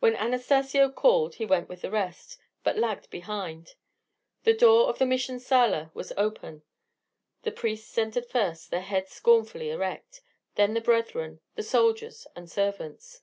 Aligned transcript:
When 0.00 0.16
Anastacio 0.16 0.90
called, 0.90 1.36
he 1.36 1.46
went 1.46 1.68
with 1.68 1.82
the 1.82 1.90
rest, 1.92 2.38
but 2.64 2.76
lagged 2.76 3.08
behind. 3.08 3.76
The 4.42 4.52
door 4.52 4.88
of 4.88 4.98
the 4.98 5.06
Mission 5.06 5.38
sala 5.38 5.92
was 5.94 6.12
open. 6.16 6.64
The 7.42 7.52
priests 7.52 7.96
entered 7.96 8.26
first, 8.26 8.72
their 8.72 8.80
heads 8.80 9.12
scornfully 9.12 9.70
erect; 9.70 10.22
then 10.56 10.74
the 10.74 10.80
brethren, 10.80 11.38
the 11.54 11.62
soldiers, 11.62 12.26
and 12.34 12.50
servants. 12.50 13.20